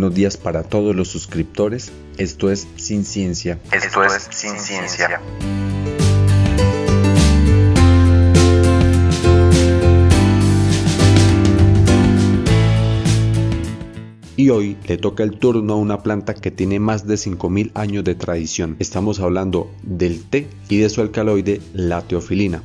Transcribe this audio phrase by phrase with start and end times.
[0.00, 1.92] buenos días para todos los suscriptores.
[2.16, 3.58] Esto es Sin Ciencia.
[3.70, 5.20] Esto es Sin Ciencia.
[14.36, 18.02] Y hoy le toca el turno a una planta que tiene más de 5.000 años
[18.02, 18.76] de tradición.
[18.78, 22.62] Estamos hablando del té y de su alcaloide, la teofilina.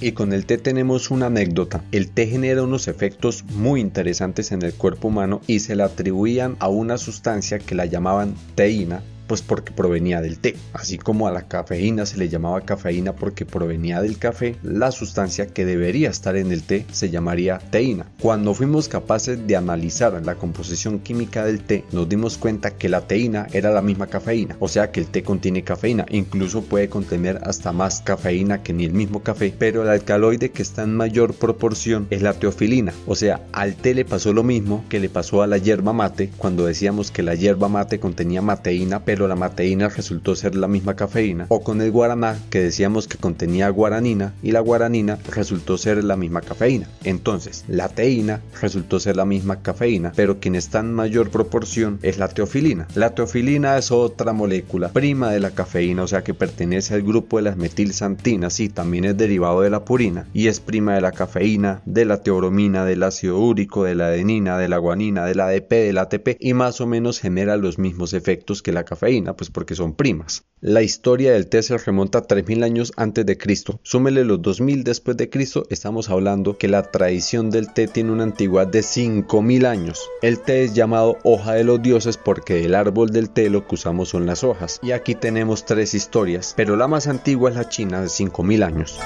[0.00, 1.82] Y con el té tenemos una anécdota.
[1.90, 6.56] El té genera unos efectos muy interesantes en el cuerpo humano y se le atribuían
[6.60, 10.56] a una sustancia que la llamaban teína pues porque provenía del té.
[10.72, 15.46] Así como a la cafeína se le llamaba cafeína porque provenía del café, la sustancia
[15.46, 18.06] que debería estar en el té se llamaría teína.
[18.20, 23.06] Cuando fuimos capaces de analizar la composición química del té, nos dimos cuenta que la
[23.06, 27.40] teína era la misma cafeína, o sea que el té contiene cafeína, incluso puede contener
[27.44, 31.34] hasta más cafeína que ni el mismo café, pero el alcaloide que está en mayor
[31.34, 35.42] proporción es la teofilina, o sea, al té le pasó lo mismo que le pasó
[35.42, 39.88] a la hierba mate cuando decíamos que la hierba mate contenía mateína, pero la mateína
[39.88, 44.52] resultó ser la misma cafeína, o con el guaraná que decíamos que contenía guaranina y
[44.52, 46.88] la guaranina resultó ser la misma cafeína.
[47.04, 52.18] Entonces, la teína resultó ser la misma cafeína, pero quien está en mayor proporción es
[52.18, 52.86] la teofilina.
[52.94, 57.38] La teofilina es otra molécula prima de la cafeína, o sea que pertenece al grupo
[57.38, 61.12] de las metilsantinas y también es derivado de la purina y es prima de la
[61.12, 65.46] cafeína, de la teobromina, del ácido úrico, de la adenina, de la guanina, de la
[65.46, 69.50] ADP, del ATP y más o menos genera los mismos efectos que la cafeína pues
[69.50, 70.44] porque son primas.
[70.60, 73.78] La historia del té se remonta a 3000 años antes de Cristo.
[73.82, 78.24] Súmele los 2000 después de Cristo, estamos hablando que la tradición del té tiene una
[78.24, 80.08] antigüedad de 5000 años.
[80.20, 83.76] El té es llamado hoja de los dioses porque del árbol del té lo que
[83.76, 84.80] usamos son las hojas.
[84.82, 88.98] Y aquí tenemos tres historias, pero la más antigua es la china de 5000 años.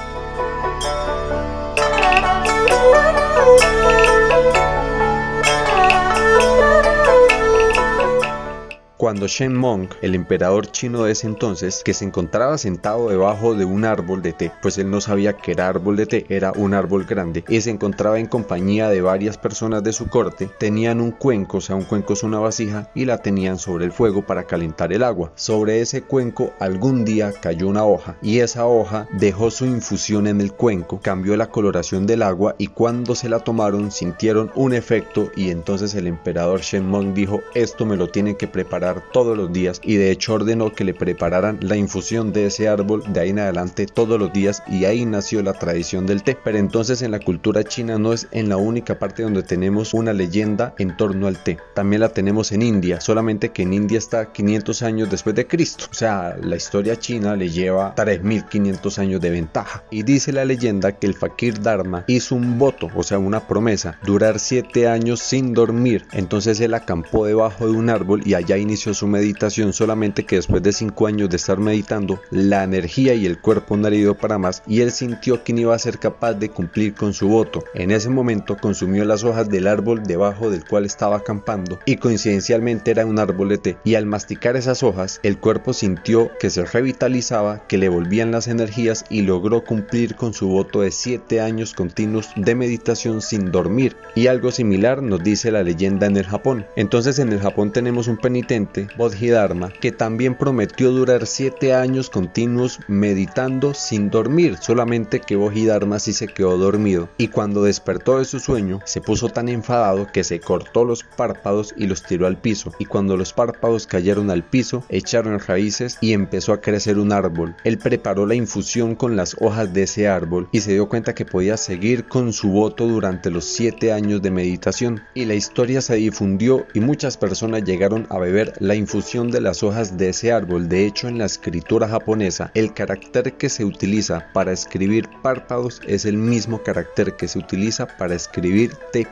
[9.03, 13.65] Cuando Shen Mong, el emperador chino de ese entonces, que se encontraba sentado debajo de
[13.65, 16.73] un árbol de té, pues él no sabía que era árbol de té, era un
[16.73, 21.11] árbol grande, y se encontraba en compañía de varias personas de su corte, tenían un
[21.11, 24.45] cuenco, o sea, un cuenco es una vasija, y la tenían sobre el fuego para
[24.45, 25.33] calentar el agua.
[25.35, 30.41] Sobre ese cuenco algún día cayó una hoja, y esa hoja dejó su infusión en
[30.41, 35.33] el cuenco, cambió la coloración del agua, y cuando se la tomaron sintieron un efecto,
[35.35, 39.53] y entonces el emperador Shen Mong dijo, esto me lo tienen que preparar todos los
[39.53, 43.31] días y de hecho ordenó que le prepararan la infusión de ese árbol de ahí
[43.31, 46.37] en adelante todos los días y ahí nació la tradición del té.
[46.43, 50.13] Pero entonces en la cultura china no es en la única parte donde tenemos una
[50.13, 51.59] leyenda en torno al té.
[51.75, 55.87] También la tenemos en India, solamente que en India está 500 años después de Cristo.
[55.91, 59.85] O sea, la historia china le lleva 3500 años de ventaja.
[59.91, 63.99] Y dice la leyenda que el fakir Dharma hizo un voto, o sea, una promesa,
[64.05, 66.07] durar 7 años sin dormir.
[66.13, 70.63] Entonces él acampó debajo de un árbol y allá inició su meditación, solamente que después
[70.63, 74.39] de cinco años de estar meditando, la energía y el cuerpo no le dio para
[74.39, 77.65] más y él sintió que no iba a ser capaz de cumplir con su voto.
[77.75, 82.91] En ese momento consumió las hojas del árbol debajo del cual estaba acampando y coincidencialmente
[82.91, 83.17] era un
[83.63, 88.33] té y al masticar esas hojas el cuerpo sintió que se revitalizaba, que le volvían
[88.33, 93.51] las energías y logró cumplir con su voto de siete años continuos de meditación sin
[93.53, 96.67] dormir y algo similar nos dice la leyenda en el Japón.
[96.77, 98.62] Entonces en el Japón tenemos un penitente
[98.97, 106.13] Bodhidharma, que también prometió durar siete años continuos meditando sin dormir, solamente que Bodhidharma sí
[106.13, 110.41] se quedó dormido y cuando despertó de su sueño se puso tan enfadado que se
[110.41, 114.85] cortó los párpados y los tiró al piso y cuando los párpados cayeron al piso
[114.89, 117.55] echaron raíces y empezó a crecer un árbol.
[117.65, 121.25] Él preparó la infusión con las hojas de ese árbol y se dio cuenta que
[121.25, 125.97] podía seguir con su voto durante los siete años de meditación y la historia se
[125.97, 130.69] difundió y muchas personas llegaron a beber la infusión de las hojas de ese árbol.
[130.69, 136.05] De hecho, en la escritura japonesa, el carácter que se utiliza para escribir párpados es
[136.05, 139.07] el mismo carácter que se utiliza para escribir te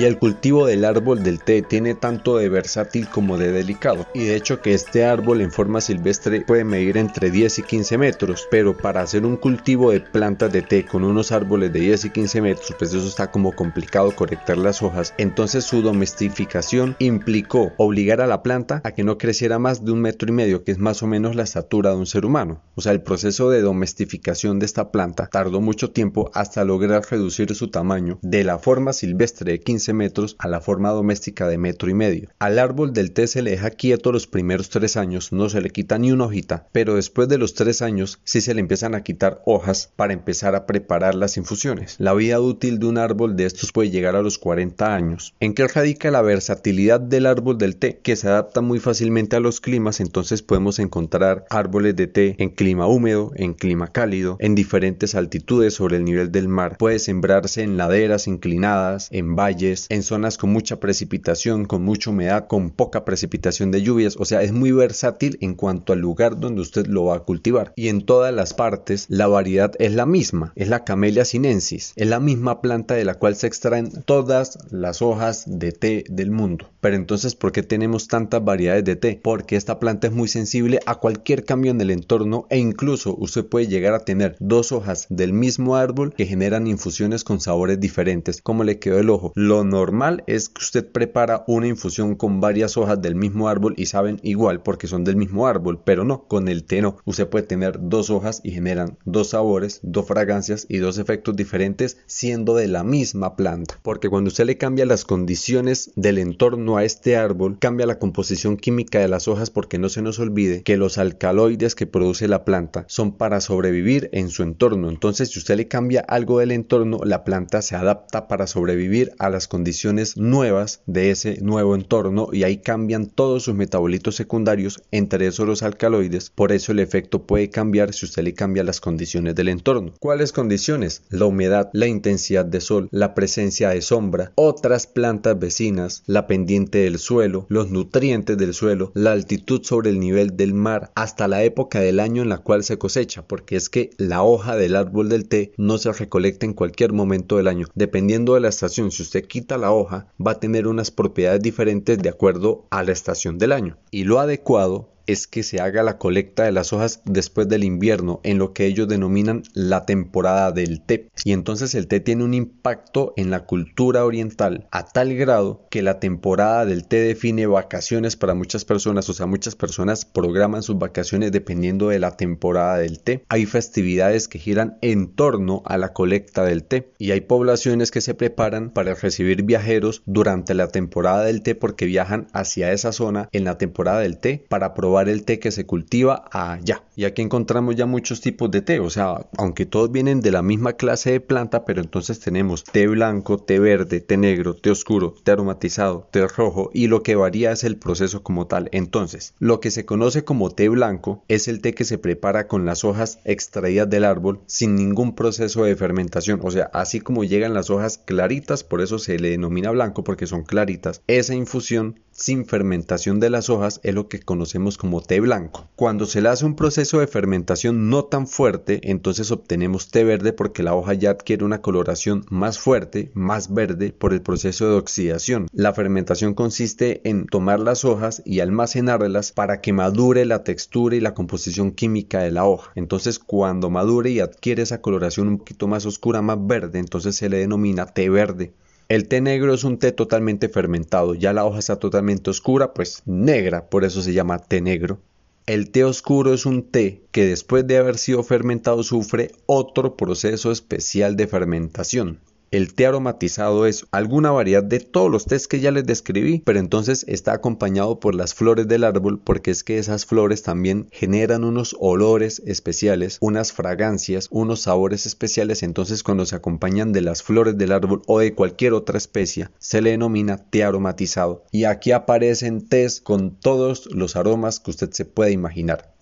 [0.00, 4.06] Y el cultivo del árbol del té tiene tanto de versátil como de delicado.
[4.14, 7.98] Y de hecho que este árbol en forma silvestre puede medir entre 10 y 15
[7.98, 8.48] metros.
[8.50, 12.10] Pero para hacer un cultivo de plantas de té con unos árboles de 10 y
[12.12, 15.12] 15 metros, pues eso está como complicado correctar las hojas.
[15.18, 20.00] Entonces su domestificación implicó obligar a la planta a que no creciera más de un
[20.00, 22.62] metro y medio, que es más o menos la estatura de un ser humano.
[22.74, 27.54] O sea, el proceso de domestificación de esta planta tardó mucho tiempo hasta lograr reducir
[27.54, 31.90] su tamaño de la forma silvestre de 15 metros a la forma doméstica de metro
[31.90, 32.30] y medio.
[32.38, 35.70] Al árbol del té se le deja quieto los primeros tres años, no se le
[35.70, 39.02] quita ni una hojita, pero después de los tres años sí se le empiezan a
[39.02, 41.96] quitar hojas para empezar a preparar las infusiones.
[41.98, 45.34] La vida útil de un árbol de estos puede llegar a los 40 años.
[45.40, 48.00] ¿En qué radica la versatilidad del árbol del té?
[48.02, 52.50] Que se adapta muy fácilmente a los climas, entonces podemos encontrar árboles de té en
[52.50, 56.76] clima húmedo, en clima cálido, en diferentes altitudes sobre el nivel del mar.
[56.78, 62.46] Puede sembrarse en laderas inclinadas, en valles, en zonas con mucha precipitación, con mucha humedad,
[62.46, 66.62] con poca precipitación de lluvias, o sea, es muy versátil en cuanto al lugar donde
[66.62, 67.72] usted lo va a cultivar.
[67.76, 72.06] Y en todas las partes la variedad es la misma, es la Camellia sinensis, es
[72.08, 76.68] la misma planta de la cual se extraen todas las hojas de té del mundo.
[76.80, 79.20] Pero entonces, ¿por qué tenemos tantas variedades de té?
[79.22, 83.44] Porque esta planta es muy sensible a cualquier cambio en el entorno e incluso usted
[83.44, 88.40] puede llegar a tener dos hojas del mismo árbol que generan infusiones con sabores diferentes.
[88.42, 89.32] como le quedó el ojo?
[89.34, 93.86] Lo normal es que usted prepara una infusión con varias hojas del mismo árbol y
[93.86, 96.98] saben igual porque son del mismo árbol, pero no, con el té no.
[97.04, 101.98] Usted puede tener dos hojas y generan dos sabores, dos fragancias y dos efectos diferentes
[102.06, 103.78] siendo de la misma planta.
[103.82, 108.56] Porque cuando usted le cambia las condiciones del entorno a este árbol cambia la composición
[108.56, 112.44] química de las hojas porque no se nos olvide que los alcaloides que produce la
[112.44, 114.88] planta son para sobrevivir en su entorno.
[114.88, 119.30] Entonces, si usted le cambia algo del entorno, la planta se adapta para sobrevivir a
[119.30, 125.26] las condiciones nuevas de ese nuevo entorno y ahí cambian todos sus metabolitos secundarios, entre
[125.26, 126.30] esos los alcaloides.
[126.30, 129.92] Por eso el efecto puede cambiar si usted le cambia las condiciones del entorno.
[129.98, 131.02] ¿Cuáles condiciones?
[131.10, 136.78] La humedad, la intensidad de sol, la presencia de sombra, otras plantas vecinas, la pendiente
[136.78, 141.42] del suelo, los nutrientes del suelo, la altitud sobre el nivel del mar, hasta la
[141.42, 145.08] época del año en la cual se cosecha, porque es que la hoja del árbol
[145.08, 147.66] del té no se recolecta en cualquier momento del año.
[147.74, 149.26] Dependiendo de la estación, si usted
[149.58, 153.78] la hoja, va a tener unas propiedades diferentes de acuerdo a la estación del año.
[153.90, 158.20] Y lo adecuado es que se haga la colecta de las hojas después del invierno,
[158.22, 161.08] en lo que ellos denominan la temporada del té.
[161.24, 165.82] Y entonces el té tiene un impacto en la cultura oriental a tal grado que
[165.82, 170.78] la temporada del té define vacaciones para muchas personas, o sea, muchas personas programan sus
[170.78, 173.24] vacaciones dependiendo de la temporada del té.
[173.28, 178.00] Hay festividades que giran en torno a la colecta del té y hay poblaciones que
[178.00, 183.28] se preparan para recibir viajeros durante la temporada del té porque viajan hacia esa zona
[183.32, 186.82] en la temporada del té para probar el té que se cultiva allá.
[186.96, 190.42] Y aquí encontramos ya muchos tipos de té, o sea, aunque todos vienen de la
[190.42, 195.14] misma clase de planta, pero entonces tenemos té blanco, té verde, té negro, té oscuro,
[195.24, 198.68] té aromatizado, té rojo y lo que varía es el proceso como tal.
[198.72, 202.66] Entonces, lo que se conoce como té blanco es el té que se prepara con
[202.66, 207.54] las hojas extraídas del árbol sin ningún proceso de fermentación, o sea, así como llegan
[207.54, 212.44] las hojas claritas, por eso se le denomina blanco porque son claritas, esa infusión sin
[212.44, 215.68] fermentación de las hojas es lo que conocemos como té blanco.
[215.74, 220.34] Cuando se le hace un proceso de fermentación no tan fuerte, entonces obtenemos té verde
[220.34, 224.76] porque la hoja ya adquiere una coloración más fuerte, más verde por el proceso de
[224.76, 225.48] oxidación.
[225.52, 231.00] La fermentación consiste en tomar las hojas y almacenarlas para que madure la textura y
[231.00, 232.70] la composición química de la hoja.
[232.74, 237.30] Entonces cuando madure y adquiere esa coloración un poquito más oscura, más verde, entonces se
[237.30, 238.52] le denomina té verde.
[238.90, 243.04] El té negro es un té totalmente fermentado, ya la hoja está totalmente oscura, pues
[243.06, 244.98] negra, por eso se llama té negro.
[245.46, 250.50] El té oscuro es un té que después de haber sido fermentado sufre otro proceso
[250.50, 252.18] especial de fermentación.
[252.52, 256.58] El té aromatizado es alguna variedad de todos los tés que ya les describí, pero
[256.58, 261.44] entonces está acompañado por las flores del árbol porque es que esas flores también generan
[261.44, 267.56] unos olores especiales, unas fragancias, unos sabores especiales, entonces cuando se acompañan de las flores
[267.56, 271.44] del árbol o de cualquier otra especie se le denomina té aromatizado.
[271.52, 275.94] Y aquí aparecen tés con todos los aromas que usted se puede imaginar.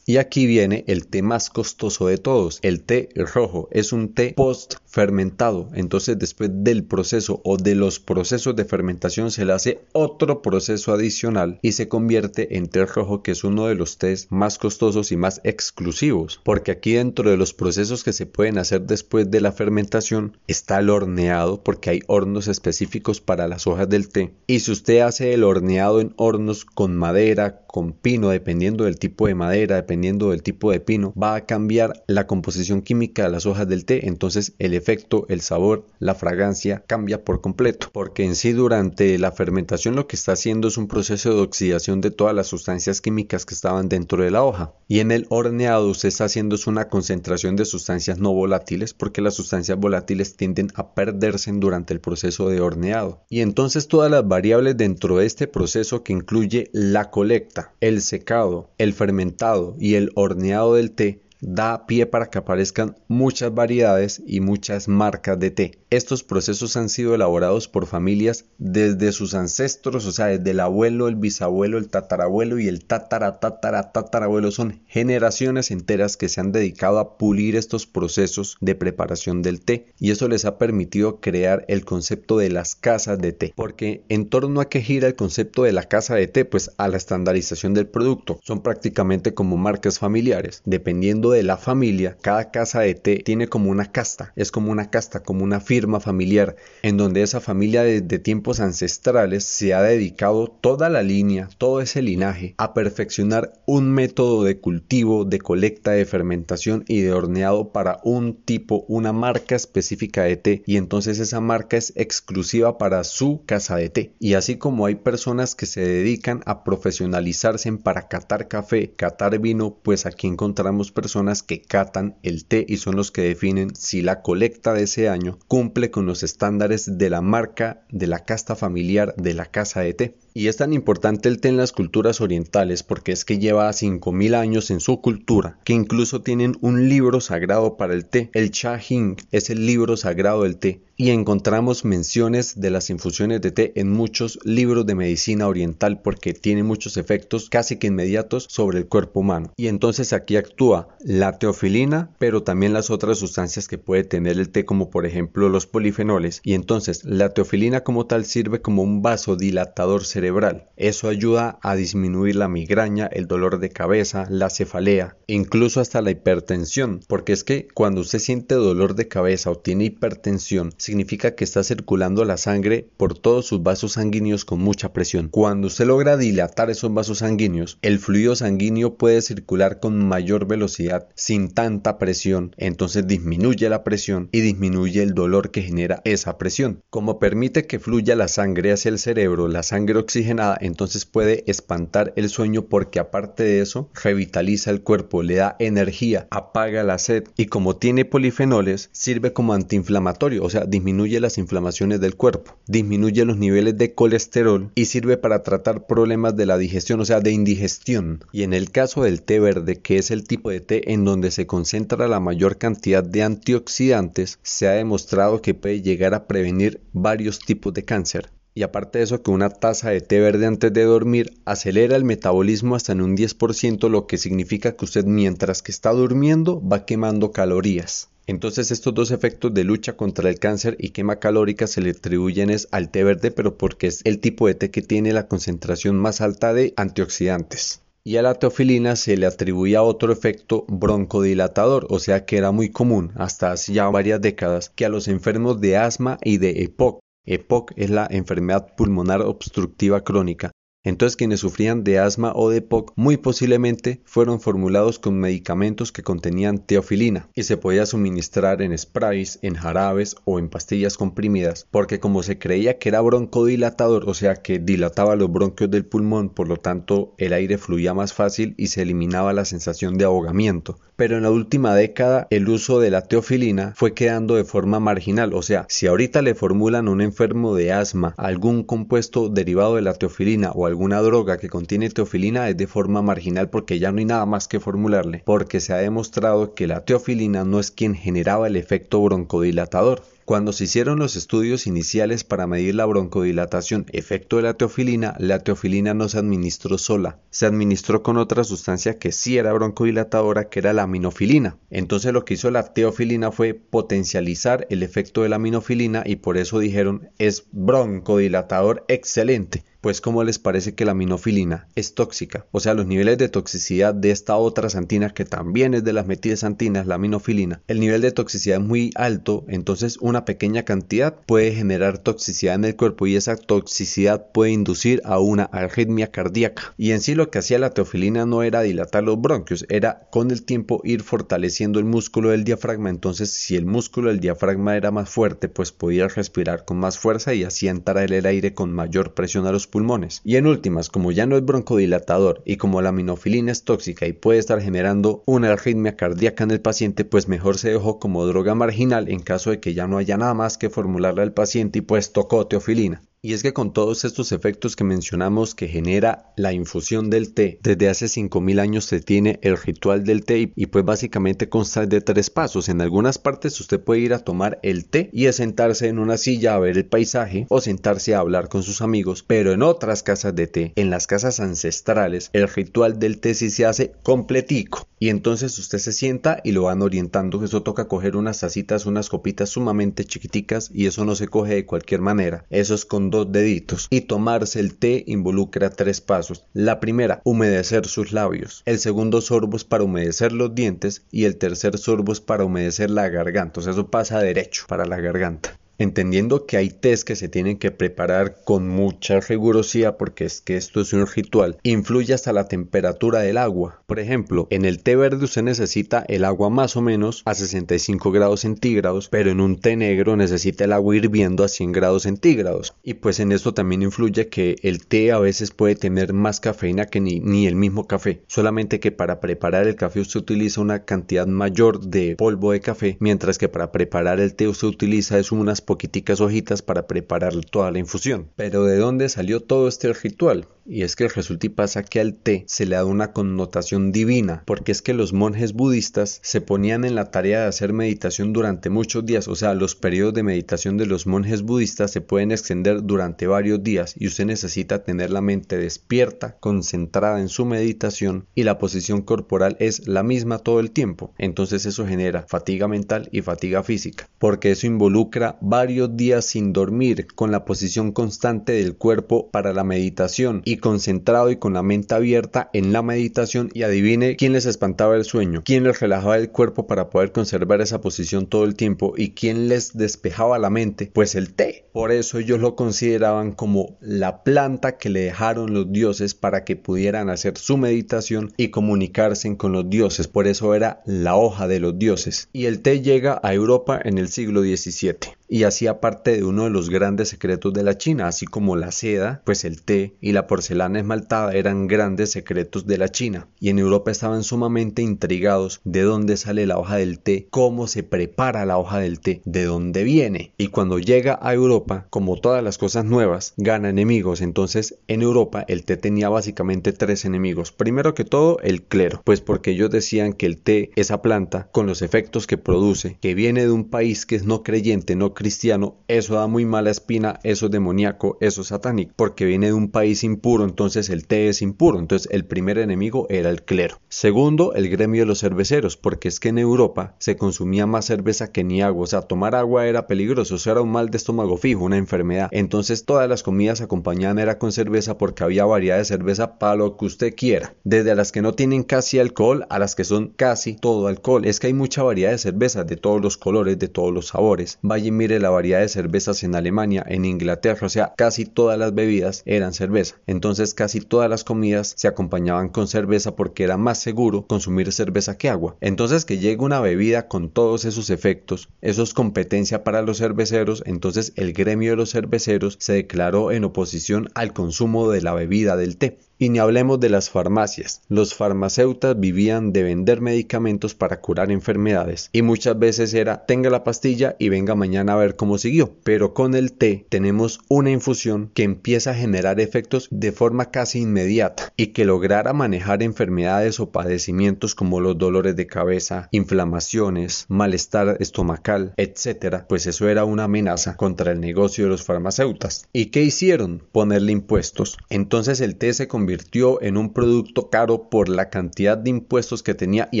[0.08, 3.68] Y aquí viene el té más costoso de todos, el té rojo.
[3.70, 5.68] Es un té post fermentado.
[5.74, 10.94] Entonces después del proceso o de los procesos de fermentación se le hace otro proceso
[10.94, 15.12] adicional y se convierte en té rojo que es uno de los tés más costosos
[15.12, 16.40] y más exclusivos.
[16.42, 20.78] Porque aquí dentro de los procesos que se pueden hacer después de la fermentación está
[20.78, 24.32] el horneado porque hay hornos específicos para las hojas del té.
[24.46, 29.26] Y si usted hace el horneado en hornos con madera, con pino, dependiendo del tipo
[29.26, 33.30] de madera, dependiendo dependiendo del tipo de pino, va a cambiar la composición química de
[33.30, 38.22] las hojas del té, entonces el efecto, el sabor, la fragancia cambia por completo, porque
[38.22, 42.12] en sí durante la fermentación lo que está haciendo es un proceso de oxidación de
[42.12, 44.72] todas las sustancias químicas que estaban dentro de la hoja.
[44.86, 49.34] Y en el horneado usted está haciendo una concentración de sustancias no volátiles, porque las
[49.34, 53.24] sustancias volátiles tienden a perderse durante el proceso de horneado.
[53.28, 58.70] Y entonces todas las variables dentro de este proceso que incluye la colecta, el secado,
[58.78, 64.40] el fermentado y el horneado del té da pie para que aparezcan muchas variedades y
[64.40, 65.78] muchas marcas de té.
[65.90, 71.08] Estos procesos han sido elaborados por familias desde sus ancestros, o sea, desde el abuelo,
[71.08, 74.50] el bisabuelo, el tatarabuelo y el tatara, tatara, tatarabuelo.
[74.50, 79.86] Son generaciones enteras que se han dedicado a pulir estos procesos de preparación del té
[79.98, 83.52] y eso les ha permitido crear el concepto de las casas de té.
[83.54, 86.88] Porque en torno a qué gira el concepto de la casa de té, pues a
[86.88, 88.40] la estandarización del producto.
[88.42, 93.70] Son prácticamente como marcas familiares, dependiendo de la familia, cada casa de té tiene como
[93.70, 98.18] una casta, es como una casta, como una firma familiar, en donde esa familia desde
[98.18, 104.44] tiempos ancestrales se ha dedicado toda la línea, todo ese linaje, a perfeccionar un método
[104.44, 110.24] de cultivo, de colecta, de fermentación y de horneado para un tipo, una marca específica
[110.24, 114.12] de té, y entonces esa marca es exclusiva para su casa de té.
[114.18, 119.76] Y así como hay personas que se dedican a profesionalizarse para catar café, catar vino,
[119.82, 124.22] pues aquí encontramos personas que catan el té y son los que definen si la
[124.22, 129.14] colecta de ese año cumple con los estándares de la marca de la casta familiar
[129.16, 130.14] de la casa de té.
[130.38, 134.36] Y es tan importante el té en las culturas orientales porque es que lleva 5.000
[134.36, 138.30] años en su cultura, que incluso tienen un libro sagrado para el té.
[138.34, 143.40] El Cha Hing es el libro sagrado del té y encontramos menciones de las infusiones
[143.40, 148.46] de té en muchos libros de medicina oriental porque tiene muchos efectos casi que inmediatos
[148.50, 149.52] sobre el cuerpo humano.
[149.56, 154.50] Y entonces aquí actúa la teofilina, pero también las otras sustancias que puede tener el
[154.50, 156.40] té como por ejemplo los polifenoles.
[156.42, 160.68] Y entonces la teofilina como tal sirve como un vasodilatador cerebral.
[160.76, 166.10] Eso ayuda a disminuir la migraña, el dolor de cabeza, la cefalea, incluso hasta la
[166.10, 171.44] hipertensión, porque es que cuando usted siente dolor de cabeza o tiene hipertensión, significa que
[171.44, 175.28] está circulando la sangre por todos sus vasos sanguíneos con mucha presión.
[175.30, 181.08] Cuando usted logra dilatar esos vasos sanguíneos, el fluido sanguíneo puede circular con mayor velocidad
[181.14, 186.82] sin tanta presión, entonces disminuye la presión y disminuye el dolor que genera esa presión.
[186.90, 192.14] Como permite que fluya la sangre hacia el cerebro, la sangre oxigenada, entonces puede espantar
[192.16, 197.24] el sueño porque aparte de eso, revitaliza el cuerpo, le da energía, apaga la sed
[197.36, 203.26] y como tiene polifenoles, sirve como antiinflamatorio, o sea, disminuye las inflamaciones del cuerpo, disminuye
[203.26, 207.32] los niveles de colesterol y sirve para tratar problemas de la digestión, o sea, de
[207.32, 208.24] indigestión.
[208.32, 211.30] Y en el caso del té verde, que es el tipo de té en donde
[211.30, 216.80] se concentra la mayor cantidad de antioxidantes, se ha demostrado que puede llegar a prevenir
[216.92, 218.30] varios tipos de cáncer.
[218.54, 222.04] Y aparte de eso, que una taza de té verde antes de dormir acelera el
[222.04, 226.84] metabolismo hasta en un 10%, lo que significa que usted mientras que está durmiendo va
[226.84, 228.08] quemando calorías.
[228.28, 232.54] Entonces estos dos efectos de lucha contra el cáncer y quema calórica se le atribuyen
[232.70, 236.20] al té verde, pero porque es el tipo de té que tiene la concentración más
[236.20, 237.80] alta de antioxidantes.
[238.04, 242.70] Y a la teofilina se le atribuía otro efecto broncodilatador, o sea que era muy
[242.70, 247.00] común hasta hace ya varias décadas que a los enfermos de asma y de EPOC,
[247.24, 250.52] EPOC es la enfermedad pulmonar obstructiva crónica,
[250.84, 256.02] entonces quienes sufrían de asma o de POC muy posiblemente fueron formulados con medicamentos que
[256.02, 262.00] contenían teofilina y se podía suministrar en sprays, en jarabes o en pastillas comprimidas, porque
[262.00, 266.48] como se creía que era broncodilatador, o sea que dilataba los bronquios del pulmón, por
[266.48, 270.78] lo tanto el aire fluía más fácil y se eliminaba la sensación de ahogamiento.
[270.98, 275.32] Pero en la última década el uso de la teofilina fue quedando de forma marginal,
[275.32, 279.82] o sea, si ahorita le formulan a un enfermo de asma algún compuesto derivado de
[279.82, 283.98] la teofilina o alguna droga que contiene teofilina es de forma marginal porque ya no
[283.98, 287.94] hay nada más que formularle, porque se ha demostrado que la teofilina no es quien
[287.94, 290.02] generaba el efecto broncodilatador.
[290.28, 295.38] Cuando se hicieron los estudios iniciales para medir la broncodilatación efecto de la teofilina, la
[295.38, 300.58] teofilina no se administró sola, se administró con otra sustancia que sí era broncodilatadora, que
[300.58, 301.56] era la aminofilina.
[301.70, 306.36] Entonces lo que hizo la teofilina fue potencializar el efecto de la aminofilina y por
[306.36, 309.64] eso dijeron es broncodilatador excelente.
[309.80, 312.46] Pues ¿cómo les parece que la minofilina es tóxica?
[312.50, 316.08] O sea, los niveles de toxicidad de esta otra santina que también es de las
[316.08, 321.52] metidesantinas, la minofilina, el nivel de toxicidad es muy alto, entonces una pequeña cantidad puede
[321.52, 326.74] generar toxicidad en el cuerpo y esa toxicidad puede inducir a una arritmia cardíaca.
[326.76, 330.32] Y en sí lo que hacía la teofilina no era dilatar los bronquios, era con
[330.32, 334.90] el tiempo ir fortaleciendo el músculo del diafragma, entonces si el músculo del diafragma era
[334.90, 339.14] más fuerte, pues podía respirar con más fuerza y así entrar el aire con mayor
[339.14, 340.20] presión a los pulmones.
[340.24, 344.12] Y en últimas, como ya no es broncodilatador y como la minofilina es tóxica y
[344.12, 348.54] puede estar generando una arritmia cardíaca en el paciente, pues mejor se dejó como droga
[348.54, 351.82] marginal en caso de que ya no haya nada más que formularle al paciente y
[351.82, 353.02] pues tocó teofilina.
[353.20, 357.58] Y es que con todos estos efectos que mencionamos que genera la infusión del té,
[357.64, 362.00] desde hace 5000 años se tiene el ritual del té y pues básicamente consta de
[362.00, 362.68] tres pasos.
[362.68, 366.16] En algunas partes usted puede ir a tomar el té y a sentarse en una
[366.16, 370.04] silla a ver el paisaje o sentarse a hablar con sus amigos, pero en otras
[370.04, 374.86] casas de té, en las casas ancestrales, el ritual del té sí se hace completico.
[375.00, 377.44] Y entonces usted se sienta y lo van orientando.
[377.44, 381.66] Eso toca coger unas tacitas, unas copitas sumamente chiquiticas y eso no se coge de
[381.66, 382.44] cualquier manera.
[382.50, 383.86] Eso es con dos deditos.
[383.90, 386.44] Y tomarse el té involucra tres pasos.
[386.52, 388.62] La primera, humedecer sus labios.
[388.66, 393.08] El segundo sorbo para humedecer los dientes y el tercer sorbo es para humedecer la
[393.08, 393.60] garganta.
[393.60, 397.56] O sea, eso pasa derecho para la garganta entendiendo que hay test que se tienen
[397.56, 402.48] que preparar con mucha rigurosidad porque es que esto es un ritual, influye hasta la
[402.48, 403.80] temperatura del agua.
[403.86, 408.10] Por ejemplo, en el té verde usted necesita el agua más o menos a 65
[408.10, 412.74] grados centígrados, pero en un té negro necesita el agua hirviendo a 100 grados centígrados.
[412.82, 416.86] Y pues en esto también influye que el té a veces puede tener más cafeína
[416.86, 420.84] que ni, ni el mismo café, solamente que para preparar el café usted utiliza una
[420.84, 425.30] cantidad mayor de polvo de café, mientras que para preparar el té usted utiliza es
[425.32, 428.30] unas poquiticas hojitas para preparar toda la infusión.
[428.36, 430.48] Pero ¿de dónde salió todo este ritual?
[430.70, 434.42] Y es que resulta y pasa que al té se le da una connotación divina,
[434.44, 438.68] porque es que los monjes budistas se ponían en la tarea de hacer meditación durante
[438.68, 442.82] muchos días, o sea, los periodos de meditación de los monjes budistas se pueden extender
[442.82, 448.42] durante varios días y usted necesita tener la mente despierta, concentrada en su meditación y
[448.42, 451.14] la posición corporal es la misma todo el tiempo.
[451.16, 457.06] Entonces eso genera fatiga mental y fatiga física, porque eso involucra varios días sin dormir
[457.14, 461.94] con la posición constante del cuerpo para la meditación y concentrado y con la mente
[461.94, 466.30] abierta en la meditación y adivine quién les espantaba el sueño, quién les relajaba el
[466.30, 470.90] cuerpo para poder conservar esa posición todo el tiempo y quién les despejaba la mente,
[470.92, 471.67] pues el té.
[471.78, 476.56] Por eso ellos lo consideraban como la planta que le dejaron los dioses para que
[476.56, 481.60] pudieran hacer su meditación y comunicarse con los dioses, por eso era la hoja de
[481.60, 482.30] los dioses.
[482.32, 486.44] Y el té llega a Europa en el siglo XVII y hacía parte de uno
[486.44, 490.12] de los grandes secretos de la China, así como la seda, pues el té y
[490.12, 495.60] la porcelana esmaltada eran grandes secretos de la China, y en Europa estaban sumamente intrigados
[495.64, 499.44] de dónde sale la hoja del té, cómo se prepara la hoja del té, de
[499.44, 504.78] dónde viene, y cuando llega a Europa, como todas las cosas nuevas, gana enemigos, entonces
[504.88, 509.50] en Europa el té tenía básicamente tres enemigos, primero que todo el clero, pues porque
[509.50, 513.50] ellos decían que el té, esa planta, con los efectos que produce, que viene de
[513.50, 517.52] un país que es no creyente, no cristiano, eso da muy mala espina, eso es
[517.52, 521.78] demoníaco, eso es satánico, porque viene de un país impuro, entonces el té es impuro,
[521.78, 523.80] entonces el primer enemigo era el clero.
[523.88, 528.32] Segundo, el gremio de los cerveceros, porque es que en Europa se consumía más cerveza
[528.32, 531.36] que ni agua, o sea, tomar agua era peligroso, eso era un mal de estómago
[531.36, 532.28] fijo, una enfermedad.
[532.32, 536.76] Entonces todas las comidas acompañaban era con cerveza porque había variedad de cerveza para lo
[536.76, 540.54] que usted quiera, desde las que no tienen casi alcohol a las que son casi
[540.56, 541.24] todo alcohol.
[541.24, 544.58] Es que hay mucha variedad de cervezas de todos los colores, de todos los sabores.
[544.62, 548.74] Vaya y la variedad de cervezas en Alemania, en Inglaterra, o sea, casi todas las
[548.74, 549.96] bebidas eran cerveza.
[550.06, 555.16] Entonces casi todas las comidas se acompañaban con cerveza porque era más seguro consumir cerveza
[555.16, 555.56] que agua.
[555.60, 560.62] Entonces que llegue una bebida con todos esos efectos, eso es competencia para los cerveceros,
[560.66, 565.56] entonces el gremio de los cerveceros se declaró en oposición al consumo de la bebida
[565.56, 565.98] del té.
[566.20, 567.82] Y ni hablemos de las farmacias.
[567.88, 573.62] Los farmacéutas vivían de vender medicamentos para curar enfermedades y muchas veces era tenga la
[573.62, 575.76] pastilla y venga mañana a ver cómo siguió.
[575.84, 580.80] Pero con el té tenemos una infusión que empieza a generar efectos de forma casi
[580.80, 587.96] inmediata y que lograra manejar enfermedades o padecimientos como los dolores de cabeza, inflamaciones, malestar
[588.00, 589.44] estomacal, etc.
[589.48, 592.66] Pues eso era una amenaza contra el negocio de los farmacéutas.
[592.72, 593.62] ¿Y qué hicieron?
[593.70, 594.78] Ponerle impuestos.
[594.90, 599.42] Entonces el té se convirtió convirtió en un producto caro por la cantidad de impuestos
[599.42, 600.00] que tenía y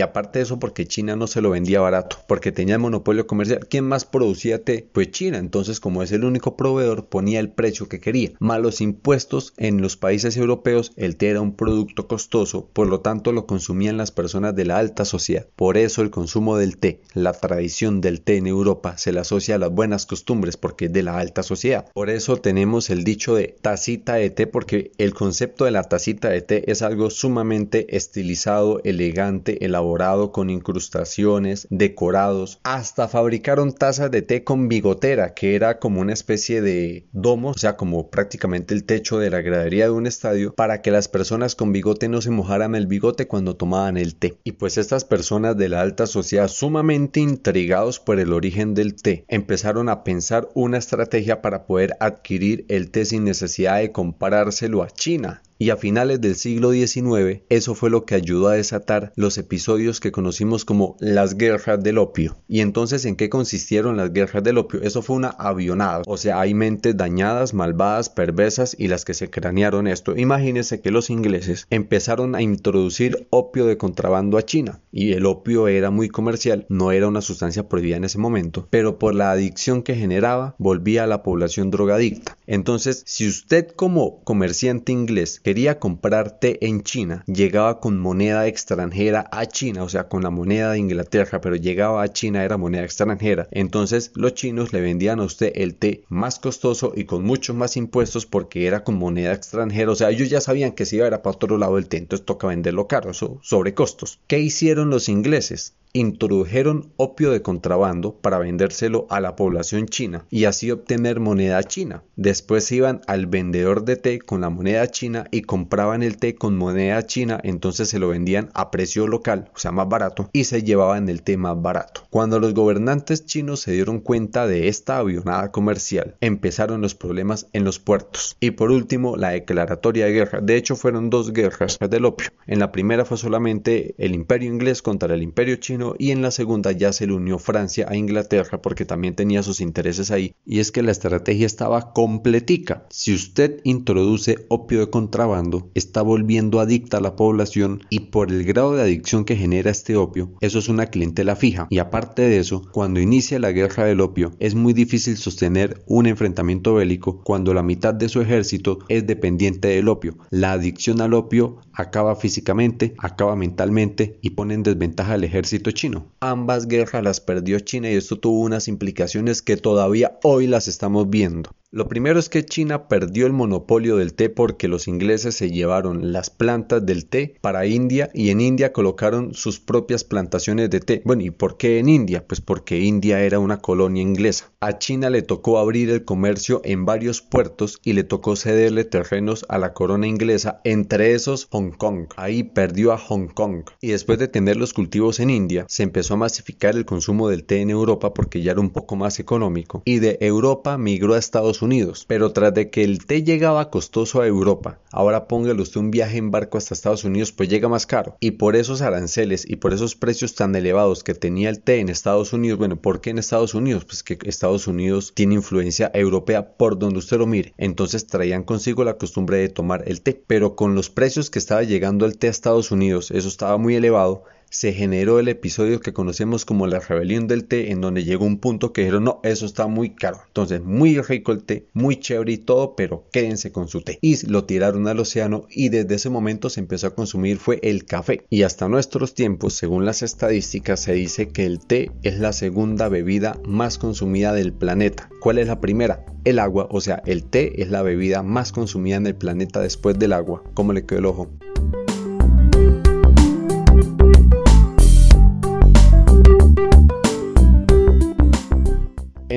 [0.00, 3.66] aparte de eso porque China no se lo vendía barato, porque tenía el monopolio comercial.
[3.68, 4.88] ¿Quién más producía té?
[4.90, 5.36] Pues China.
[5.36, 8.30] Entonces, como es el único proveedor, ponía el precio que quería.
[8.38, 13.32] Malos impuestos en los países europeos, el té era un producto costoso, por lo tanto
[13.32, 15.46] lo consumían las personas de la alta sociedad.
[15.56, 19.56] Por eso el consumo del té, la tradición del té en Europa se le asocia
[19.56, 21.84] a las buenas costumbres porque es de la alta sociedad.
[21.92, 25.97] Por eso tenemos el dicho de tacita de té porque el concepto de la tacita
[26.04, 32.60] de té es algo sumamente estilizado, elegante, elaborado con incrustaciones, decorados.
[32.62, 37.58] Hasta fabricaron tazas de té con bigotera, que era como una especie de domo, o
[37.58, 41.54] sea, como prácticamente el techo de la gradería de un estadio, para que las personas
[41.54, 44.38] con bigote no se mojaran el bigote cuando tomaban el té.
[44.44, 49.24] Y pues estas personas de la alta sociedad, sumamente intrigados por el origen del té,
[49.28, 54.90] empezaron a pensar una estrategia para poder adquirir el té sin necesidad de comparárselo a
[54.90, 59.38] China y a finales del siglo XIX eso fue lo que ayudó a desatar los
[59.38, 62.36] episodios que conocimos como las guerras del opio.
[62.48, 64.80] Y entonces en qué consistieron las guerras del opio?
[64.82, 69.30] Eso fue una avionada, o sea, hay mentes dañadas, malvadas, perversas y las que se
[69.30, 70.16] cranearon esto.
[70.16, 75.68] Imagínense que los ingleses empezaron a introducir opio de contrabando a China y el opio
[75.68, 79.82] era muy comercial, no era una sustancia prohibida en ese momento, pero por la adicción
[79.82, 82.36] que generaba volvía a la población drogadicta.
[82.46, 89.30] Entonces, si usted como comerciante inglés quería comprar té en China, llegaba con moneda extranjera
[89.32, 92.84] a China, o sea, con la moneda de Inglaterra, pero llegaba a China era moneda
[92.84, 93.48] extranjera.
[93.50, 97.78] Entonces los chinos le vendían a usted el té más costoso y con muchos más
[97.78, 99.90] impuestos porque era con moneda extranjera.
[99.90, 102.26] O sea, ellos ya sabían que si iba a para otro lado el té, entonces
[102.26, 104.20] toca venderlo caro, sobre costos.
[104.26, 105.77] ¿Qué hicieron los ingleses?
[105.92, 112.02] Introdujeron opio de contrabando para vendérselo a la población china y así obtener moneda china.
[112.16, 116.56] Después iban al vendedor de té con la moneda china y compraban el té con
[116.56, 120.62] moneda china, entonces se lo vendían a precio local, o sea, más barato, y se
[120.62, 122.02] llevaban el té más barato.
[122.10, 127.64] Cuando los gobernantes chinos se dieron cuenta de esta avionada comercial, empezaron los problemas en
[127.64, 128.36] los puertos.
[128.40, 130.40] Y por último, la declaratoria de guerra.
[130.40, 132.28] De hecho, fueron dos guerras del opio.
[132.46, 136.30] En la primera fue solamente el imperio inglés contra el imperio chino y en la
[136.30, 140.58] segunda ya se le unió Francia a Inglaterra porque también tenía sus intereses ahí y
[140.58, 142.86] es que la estrategia estaba completica.
[142.90, 148.44] Si usted introduce opio de contrabando, está volviendo adicta a la población y por el
[148.44, 152.38] grado de adicción que genera este opio, eso es una clientela fija y aparte de
[152.38, 157.54] eso, cuando inicia la guerra del opio, es muy difícil sostener un enfrentamiento bélico cuando
[157.54, 160.18] la mitad de su ejército es dependiente del opio.
[160.30, 166.06] La adicción al opio acaba físicamente, acaba mentalmente y pone en desventaja al ejército chino.
[166.20, 171.08] Ambas guerras las perdió China y esto tuvo unas implicaciones que todavía hoy las estamos
[171.08, 171.50] viendo.
[171.70, 176.12] Lo primero es que China perdió el monopolio del té porque los ingleses se llevaron
[176.12, 181.02] las plantas del té para India y en India colocaron sus propias plantaciones de té.
[181.04, 182.26] Bueno, ¿y por qué en India?
[182.26, 184.50] Pues porque India era una colonia inglesa.
[184.60, 189.44] A China le tocó abrir el comercio en varios puertos y le tocó cederle terrenos
[189.50, 192.06] a la corona inglesa, entre esos Hong Kong.
[192.16, 193.64] Ahí perdió a Hong Kong.
[193.82, 197.44] Y después de tener los cultivos en India, se empezó a masificar el consumo del
[197.44, 199.82] té en Europa porque ya era un poco más económico.
[199.84, 204.20] Y de Europa migró a Estados Unidos, pero tras de que el té llegaba costoso
[204.20, 207.86] a Europa, ahora póngale usted un viaje en barco hasta Estados Unidos, pues llega más
[207.86, 208.16] caro.
[208.20, 211.88] Y por esos aranceles y por esos precios tan elevados que tenía el té en
[211.88, 213.84] Estados Unidos, bueno, ¿por qué en Estados Unidos?
[213.84, 217.54] Pues que Estados Unidos tiene influencia europea por donde usted lo mire.
[217.58, 221.62] Entonces traían consigo la costumbre de tomar el té, pero con los precios que estaba
[221.62, 225.92] llegando el té a Estados Unidos, eso estaba muy elevado se generó el episodio que
[225.92, 229.46] conocemos como la rebelión del té, en donde llegó un punto que dijeron, no, eso
[229.46, 230.20] está muy caro.
[230.26, 233.98] Entonces, muy rico el té, muy chévere y todo, pero quédense con su té.
[234.00, 237.84] Y lo tiraron al océano y desde ese momento se empezó a consumir fue el
[237.84, 238.24] café.
[238.30, 242.88] Y hasta nuestros tiempos, según las estadísticas, se dice que el té es la segunda
[242.88, 245.08] bebida más consumida del planeta.
[245.20, 246.04] ¿Cuál es la primera?
[246.24, 249.98] El agua, o sea, el té es la bebida más consumida en el planeta después
[249.98, 250.42] del agua.
[250.54, 251.30] ¿Cómo le quedó el ojo?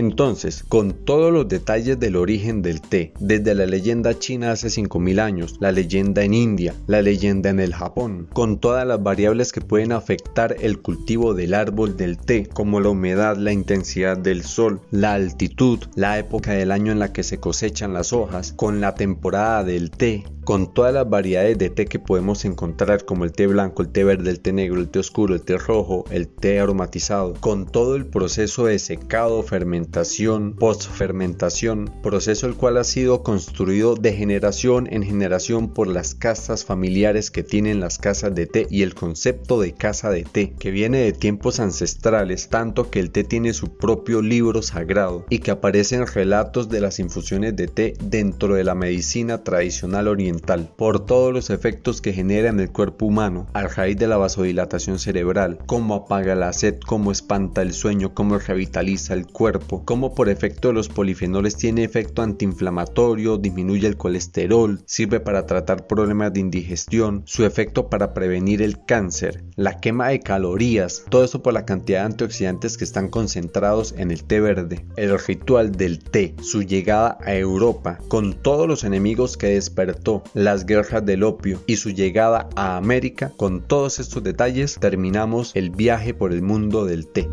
[0.01, 5.19] Entonces, con todos los detalles del origen del té, desde la leyenda china hace 5000
[5.19, 9.61] años, la leyenda en India, la leyenda en el Japón, con todas las variables que
[9.61, 14.81] pueden afectar el cultivo del árbol del té, como la humedad, la intensidad del sol,
[14.89, 18.95] la altitud, la época del año en la que se cosechan las hojas, con la
[18.95, 23.45] temporada del té, con todas las variedades de té que podemos encontrar como el té
[23.45, 26.59] blanco, el té verde, el té negro, el té oscuro, el té rojo, el té
[26.59, 33.95] aromatizado, con todo el proceso de secado, fermentación, post-fermentación, proceso el cual ha sido construido
[33.95, 38.83] de generación en generación por las casas familiares que tienen las casas de té y
[38.83, 43.23] el concepto de casa de té que viene de tiempos ancestrales, tanto que el té
[43.23, 48.55] tiene su propio libro sagrado y que aparecen relatos de las infusiones de té dentro
[48.55, 53.47] de la medicina tradicional oriental, por todos los efectos que genera en el cuerpo humano,
[53.53, 58.37] al raíz de la vasodilatación cerebral, cómo apaga la sed, cómo espanta el sueño, cómo
[58.37, 64.81] revitaliza el cuerpo, cómo por efecto de los polifenoles tiene efecto antiinflamatorio, disminuye el colesterol,
[64.85, 70.19] sirve para tratar problemas de indigestión, su efecto para prevenir el cáncer, la quema de
[70.19, 74.85] calorías, todo eso por la cantidad de antioxidantes que están concentrados en el té verde.
[74.95, 80.65] El ritual del té, su llegada a Europa, con todos los enemigos que despertó, las
[80.65, 86.13] guerras del opio y su llegada a América, con todos estos detalles terminamos el viaje
[86.13, 87.27] por el mundo del té.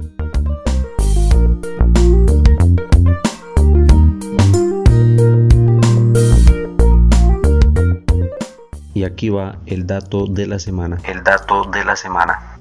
[8.99, 10.99] Y aquí va el dato de la semana.
[11.05, 12.59] El dato de la semana.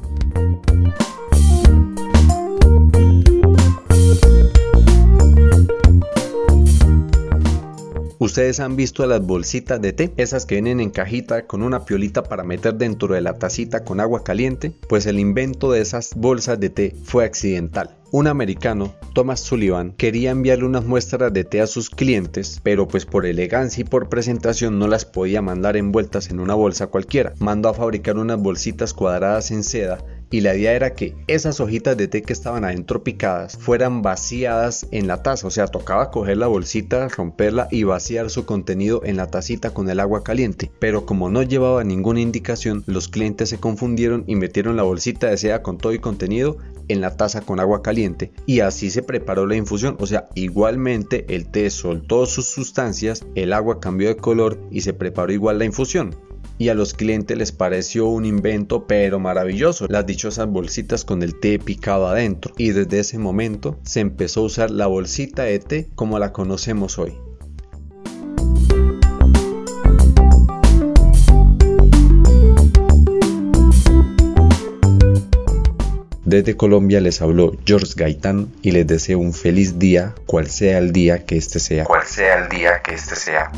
[8.37, 12.21] Ustedes han visto las bolsitas de té, esas que vienen en cajita con una piolita
[12.21, 16.59] para meter dentro de la tacita con agua caliente, pues el invento de esas bolsas
[16.59, 17.97] de té fue accidental.
[18.11, 23.07] Un americano, Thomas Sullivan, quería enviarle unas muestras de té a sus clientes, pero pues
[23.07, 27.33] por elegancia y por presentación no las podía mandar envueltas en una bolsa cualquiera.
[27.39, 29.97] Mandó a fabricar unas bolsitas cuadradas en seda
[30.29, 34.87] y la idea era que esas hojitas de té que estaban adentro picadas fueran vaciadas
[34.91, 39.17] en la taza, o sea, tocaba coger la bolsita, romperla y vaciar su contenido en
[39.17, 43.59] la tacita con el agua caliente, pero como no llevaba ninguna indicación, los clientes se
[43.59, 46.57] confundieron y metieron la bolsita de seda con todo y contenido
[46.89, 48.31] en la taza con agua caliente.
[48.45, 53.53] Y así se preparó la infusión, o sea, igualmente el té soltó sus sustancias, el
[53.53, 56.15] agua cambió de color y se preparó igual la infusión
[56.57, 61.39] y a los clientes les pareció un invento pero maravilloso, las dichosas bolsitas con el
[61.39, 65.89] té picado adentro y desde ese momento se empezó a usar la bolsita de té
[65.95, 67.13] como la conocemos hoy.
[76.27, 80.91] Desde Colombia les habló George Gaitán y les deseo un feliz día, cual sea el
[80.91, 81.85] día que este sea.
[81.85, 83.49] Cual sea el día que este sea.